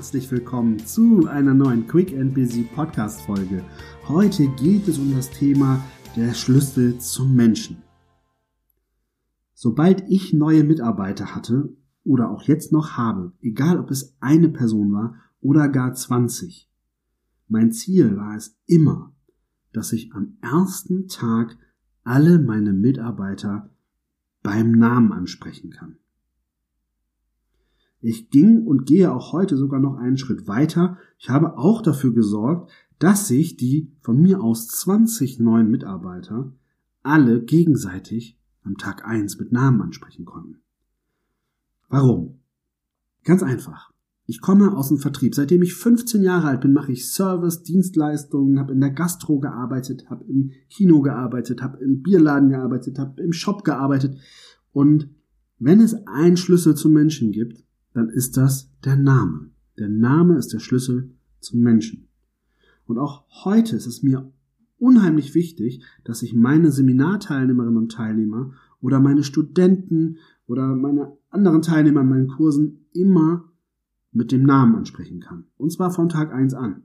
[0.00, 3.62] herzlich willkommen zu einer neuen Quick and Busy Podcast Folge.
[4.08, 5.84] Heute geht es um das Thema
[6.16, 7.82] der Schlüssel zum Menschen.
[9.52, 14.90] Sobald ich neue Mitarbeiter hatte oder auch jetzt noch habe, egal ob es eine Person
[14.90, 16.66] war oder gar 20,
[17.48, 19.12] mein Ziel war es immer,
[19.74, 21.58] dass ich am ersten Tag
[22.04, 23.68] alle meine Mitarbeiter
[24.42, 25.98] beim Namen ansprechen kann.
[28.00, 30.96] Ich ging und gehe auch heute sogar noch einen Schritt weiter.
[31.18, 36.52] Ich habe auch dafür gesorgt, dass sich die von mir aus 20 neuen Mitarbeiter
[37.02, 40.60] alle gegenseitig am Tag 1 mit Namen ansprechen konnten.
[41.88, 42.40] Warum?
[43.24, 43.92] Ganz einfach.
[44.26, 45.34] Ich komme aus dem Vertrieb.
[45.34, 50.08] Seitdem ich 15 Jahre alt bin, mache ich Service, Dienstleistungen, habe in der Gastro gearbeitet,
[50.08, 54.18] habe im Kino gearbeitet, habe im Bierladen gearbeitet, habe im Shop gearbeitet.
[54.72, 55.08] Und
[55.58, 59.50] wenn es einen Schlüssel zum Menschen gibt, dann ist das der Name.
[59.78, 61.10] Der Name ist der Schlüssel
[61.40, 62.08] zum Menschen.
[62.86, 64.32] Und auch heute ist es mir
[64.78, 72.00] unheimlich wichtig, dass ich meine Seminarteilnehmerinnen und Teilnehmer oder meine Studenten oder meine anderen Teilnehmer
[72.00, 73.44] in meinen Kursen immer
[74.12, 75.44] mit dem Namen ansprechen kann.
[75.56, 76.82] Und zwar von Tag eins an.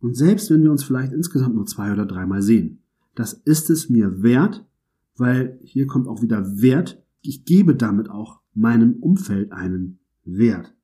[0.00, 2.82] Und selbst wenn wir uns vielleicht insgesamt nur zwei oder dreimal sehen,
[3.14, 4.66] das ist es mir wert,
[5.16, 6.99] weil hier kommt auch wieder Wert.
[7.22, 10.74] Ich gebe damit auch meinem Umfeld einen Wert.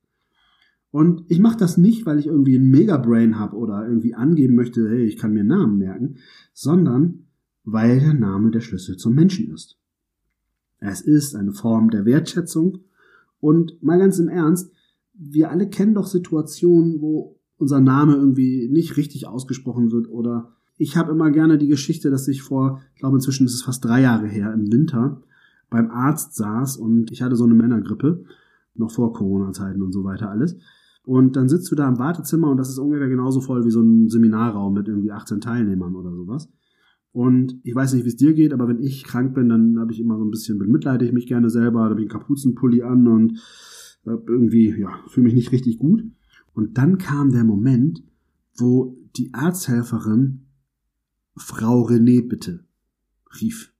[0.91, 4.89] Und ich mache das nicht, weil ich irgendwie ein Megabrain habe oder irgendwie angeben möchte,
[4.89, 6.17] hey, ich kann mir Namen merken,
[6.53, 7.27] sondern
[7.63, 9.77] weil der Name der Schlüssel zum Menschen ist.
[10.79, 12.79] Es ist eine Form der Wertschätzung
[13.39, 14.71] und mal ganz im Ernst,
[15.13, 20.95] wir alle kennen doch Situationen, wo unser Name irgendwie nicht richtig ausgesprochen wird oder ich
[20.95, 24.01] habe immer gerne die Geschichte, dass ich vor, ich glaube inzwischen ist es fast drei
[24.01, 25.23] Jahre her, im Winter
[25.69, 28.23] beim Arzt saß und ich hatte so eine Männergrippe,
[28.75, 30.57] noch vor Corona-Zeiten und so weiter alles.
[31.03, 33.81] Und dann sitzt du da im Wartezimmer und das ist ungefähr genauso voll wie so
[33.81, 36.49] ein Seminarraum mit irgendwie 18 Teilnehmern oder sowas.
[37.13, 39.91] Und ich weiß nicht, wie es dir geht, aber wenn ich krank bin, dann habe
[39.91, 42.83] ich immer so ein bisschen, bemitleide ich mich gerne selber, da habe ich einen Kapuzenpulli
[42.83, 43.39] an und
[44.05, 46.03] irgendwie, ja, fühle mich nicht richtig gut.
[46.53, 48.03] Und dann kam der Moment,
[48.55, 50.45] wo die Arzthelferin
[51.35, 52.65] Frau René bitte
[53.41, 53.73] rief.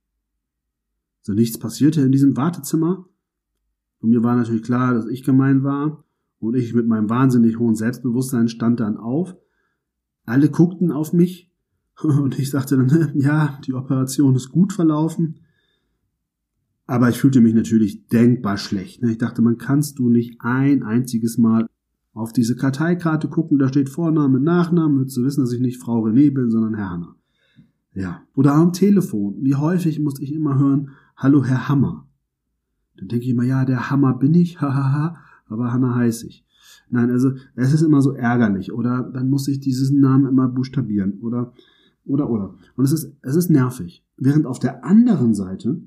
[1.27, 3.05] So nichts passierte in diesem Wartezimmer.
[3.99, 6.05] Und mir war natürlich klar, dass ich gemeint war.
[6.39, 9.35] Und ich mit meinem wahnsinnig hohen Selbstbewusstsein stand dann auf.
[10.23, 11.51] Alle guckten auf mich.
[12.01, 15.41] Und ich sagte dann, ja, die Operation ist gut verlaufen.
[16.85, 19.03] Aber ich fühlte mich natürlich denkbar schlecht.
[19.03, 21.67] Ich dachte, man kannst du nicht ein einziges Mal
[22.13, 26.05] auf diese Karteikarte gucken, da steht Vorname, Nachname, würdest du wissen, dass ich nicht Frau
[26.05, 27.15] René bin, sondern Herr Hanna.
[27.93, 28.21] Ja.
[28.33, 29.39] Oder am Telefon.
[29.41, 32.07] Wie häufig musste ich immer hören, Hallo Herr Hammer.
[32.95, 35.17] Dann denke ich immer, ja, der Hammer bin ich, hahaha,
[35.47, 36.45] aber Hanna heiße ich.
[36.91, 38.71] Nein, also es ist immer so ärgerlich.
[38.71, 41.19] Oder dann muss ich diesen Namen immer buchstabieren.
[41.21, 41.53] Oder,
[42.05, 42.53] oder, oder.
[42.75, 44.05] Und es ist, es ist nervig.
[44.17, 45.81] Während auf der anderen Seite,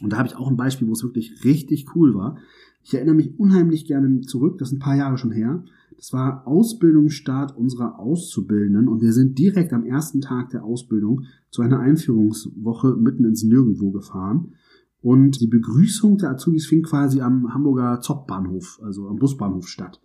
[0.00, 2.38] und da habe ich auch ein Beispiel, wo es wirklich richtig cool war.
[2.82, 5.62] Ich erinnere mich unheimlich gerne zurück, das ist ein paar Jahre schon her.
[5.96, 11.62] Das war Ausbildungsstart unserer Auszubildenden und wir sind direkt am ersten Tag der Ausbildung zu
[11.62, 14.54] einer Einführungswoche mitten ins Nirgendwo gefahren.
[15.00, 20.00] Und die Begrüßung der Azubis fing quasi am Hamburger Zoppbahnhof, also am Busbahnhof statt.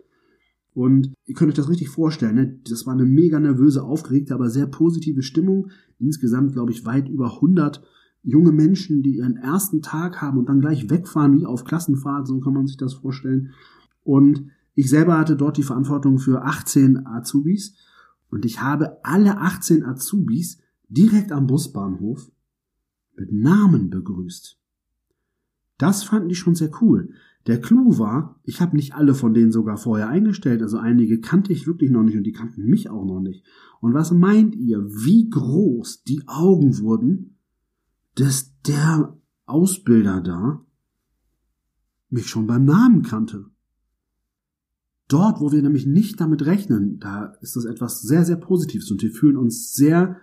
[0.74, 2.60] Und ihr könnt euch das richtig vorstellen, ne?
[2.70, 5.72] das war eine mega nervöse, aufgeregte, aber sehr positive Stimmung.
[6.00, 7.82] Insgesamt, glaube ich, weit über 100
[8.24, 12.40] junge Menschen, die ihren ersten Tag haben und dann gleich wegfahren wie auf Klassenfahrt, so
[12.40, 13.52] kann man sich das vorstellen.
[14.04, 17.76] Und ich selber hatte dort die Verantwortung für 18 Azubis
[18.30, 22.32] und ich habe alle 18 Azubis direkt am Busbahnhof
[23.18, 24.58] mit Namen begrüßt.
[25.78, 27.10] Das fanden die schon sehr cool.
[27.46, 31.52] Der Clou war, ich habe nicht alle von denen sogar vorher eingestellt, also einige kannte
[31.52, 33.44] ich wirklich noch nicht und die kannten mich auch noch nicht.
[33.82, 37.36] Und was meint ihr, wie groß die Augen wurden,
[38.16, 40.66] dass der Ausbilder da
[42.10, 43.52] mich schon beim Namen kannte?
[45.10, 49.02] Dort, wo wir nämlich nicht damit rechnen, da ist das etwas sehr, sehr Positives und
[49.02, 50.18] wir fühlen uns sehr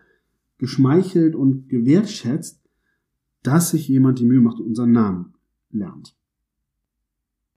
[0.58, 2.62] geschmeichelt und gewertschätzt,
[3.42, 5.34] dass sich jemand die Mühe macht und unseren Namen
[5.70, 6.16] lernt.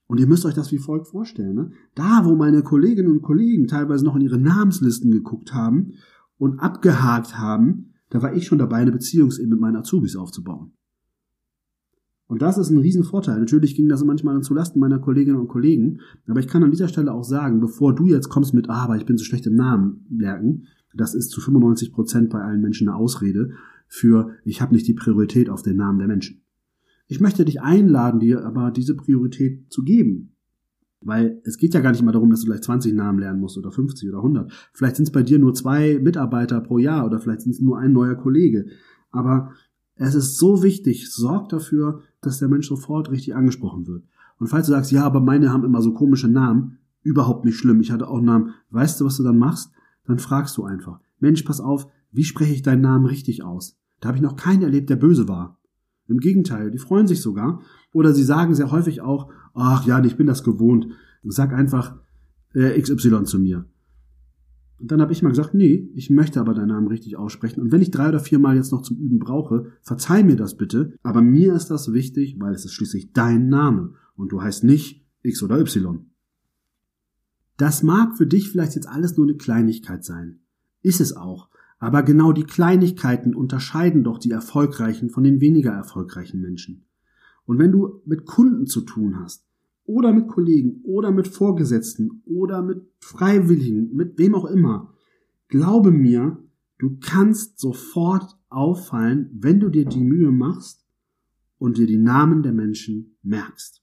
[0.08, 1.54] Und ihr müsst euch das wie folgt vorstellen.
[1.54, 1.70] Ne?
[1.94, 5.92] Da, wo meine Kolleginnen und Kollegen teilweise noch in ihre Namenslisten geguckt haben
[6.36, 10.72] und abgehakt haben, da war ich schon dabei, eine Beziehungsebene mit meinen Azubis aufzubauen.
[12.30, 13.40] Und das ist ein Riesenvorteil.
[13.40, 15.98] Natürlich ging das manchmal dann zulasten meiner Kolleginnen und Kollegen.
[16.28, 18.96] Aber ich kann an dieser Stelle auch sagen, bevor du jetzt kommst mit, ah, aber
[18.96, 22.88] ich bin so schlecht im Namen merken, das ist zu 95 Prozent bei allen Menschen
[22.88, 23.50] eine Ausrede
[23.88, 26.44] für, ich habe nicht die Priorität auf den Namen der Menschen.
[27.08, 30.36] Ich möchte dich einladen, dir aber diese Priorität zu geben.
[31.00, 33.58] Weil es geht ja gar nicht mal darum, dass du gleich 20 Namen lernen musst
[33.58, 34.70] oder 50 oder 100.
[34.72, 37.76] Vielleicht sind es bei dir nur zwei Mitarbeiter pro Jahr oder vielleicht sind es nur
[37.76, 38.66] ein neuer Kollege.
[39.10, 39.50] Aber
[39.96, 44.04] es ist so wichtig, sorg dafür, dass der Mensch sofort richtig angesprochen wird.
[44.38, 47.80] Und falls du sagst, ja, aber meine haben immer so komische Namen, überhaupt nicht schlimm.
[47.80, 48.54] Ich hatte auch Namen.
[48.70, 49.72] Weißt du, was du dann machst?
[50.06, 51.00] Dann fragst du einfach.
[51.18, 53.78] Mensch, pass auf, wie spreche ich deinen Namen richtig aus?
[54.00, 55.58] Da habe ich noch keinen erlebt, der böse war.
[56.08, 57.60] Im Gegenteil, die freuen sich sogar.
[57.92, 60.88] Oder sie sagen sehr häufig auch, ach ja, ich bin das gewohnt.
[61.22, 61.96] Sag einfach
[62.54, 63.66] äh, XY zu mir.
[64.80, 67.60] Und dann habe ich mal gesagt, nee, ich möchte aber deinen Namen richtig aussprechen.
[67.60, 70.56] Und wenn ich drei oder vier Mal jetzt noch zum Üben brauche, verzeih mir das
[70.56, 70.94] bitte.
[71.02, 73.92] Aber mir ist das wichtig, weil es ist schließlich dein Name.
[74.16, 76.06] Und du heißt nicht X oder Y.
[77.58, 80.40] Das mag für dich vielleicht jetzt alles nur eine Kleinigkeit sein.
[80.80, 81.50] Ist es auch.
[81.78, 86.86] Aber genau die Kleinigkeiten unterscheiden doch die erfolgreichen von den weniger erfolgreichen Menschen.
[87.44, 89.46] Und wenn du mit Kunden zu tun hast,
[89.90, 94.94] oder mit Kollegen, oder mit Vorgesetzten, oder mit Freiwilligen, mit wem auch immer,
[95.48, 96.38] glaube mir,
[96.78, 100.86] du kannst sofort auffallen, wenn du dir die Mühe machst
[101.58, 103.82] und dir die Namen der Menschen merkst.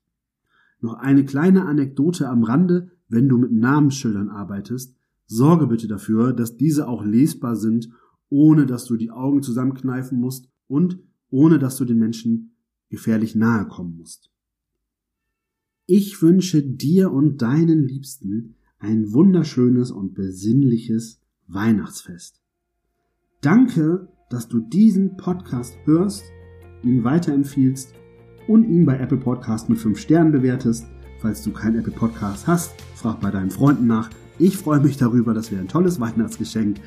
[0.80, 4.96] Noch eine kleine Anekdote am Rande, wenn du mit Namensschildern arbeitest,
[5.26, 7.90] sorge bitte dafür, dass diese auch lesbar sind,
[8.30, 11.00] ohne dass du die Augen zusammenkneifen musst und
[11.30, 12.56] ohne dass du den Menschen
[12.90, 14.32] gefährlich nahe kommen musst.
[15.90, 22.42] Ich wünsche dir und deinen Liebsten ein wunderschönes und besinnliches Weihnachtsfest.
[23.40, 26.26] Danke, dass du diesen Podcast hörst,
[26.84, 27.94] ihn weiterempfiehlst
[28.50, 30.88] und ihn bei Apple Podcast mit 5 Sternen bewertest.
[31.22, 34.10] Falls du kein Apple Podcast hast, frag bei deinen Freunden nach.
[34.40, 36.82] Ich freue mich darüber, das wäre ein tolles Weihnachtsgeschenk.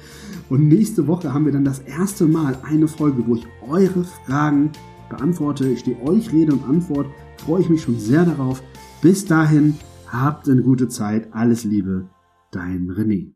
[0.51, 4.73] Und nächste Woche haben wir dann das erste Mal eine Folge, wo ich eure Fragen
[5.09, 5.67] beantworte.
[5.71, 7.07] Ich stehe euch Rede und Antwort.
[7.39, 8.63] Freue ich mich schon sehr darauf.
[9.03, 9.77] Bis dahin,
[10.09, 11.33] habt eine gute Zeit.
[11.33, 12.09] Alles Liebe,
[12.51, 13.29] dein René.